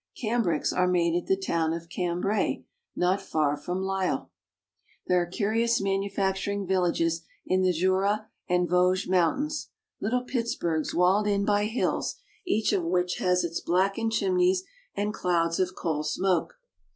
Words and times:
Cam 0.19 0.43
brics 0.43 0.75
are 0.75 0.87
made 0.87 1.15
at 1.15 1.27
the 1.27 1.35
town 1.37 1.73
of 1.73 1.87
Cambrai 1.87 2.35
(koN 2.39 2.55
bra/), 2.55 2.63
not 2.95 3.21
far 3.21 3.55
from 3.55 3.83
Lisle. 3.83 4.31
There 5.05 5.21
are 5.21 5.27
curious 5.27 5.79
manufacturing 5.79 6.65
villages 6.65 7.21
in 7.45 7.61
the 7.61 7.71
Jura 7.71 8.27
and 8.49 8.67
Vosges 8.67 9.07
Mountains, 9.07 9.69
little 9.99 10.23
Pittsburgs 10.23 10.95
walled 10.95 11.27
in 11.27 11.45
by 11.45 11.65
hills, 11.65 12.15
each 12.47 12.73
of 12.73 12.83
which 12.83 13.17
has 13.19 13.43
its 13.43 13.61
blackened 13.61 14.11
chimneys 14.13 14.63
and 14.95 15.13
clouds 15.13 15.59
of 15.59 15.75
coal 15.75 16.01
smoke. 16.01 16.57